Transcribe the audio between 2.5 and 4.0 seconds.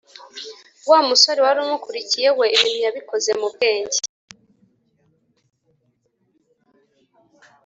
ibintu yabikoze mubwenge